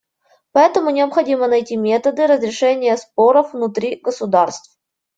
[0.51, 4.79] Поэтому необходимо найти методы разрешения споров внутри государств.